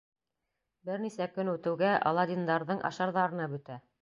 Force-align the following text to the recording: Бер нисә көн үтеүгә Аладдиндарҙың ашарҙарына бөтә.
Бер 0.89 1.03
нисә 1.03 1.27
көн 1.35 1.53
үтеүгә 1.53 1.93
Аладдиндарҙың 2.13 2.83
ашарҙарына 2.91 3.51
бөтә. 3.55 3.81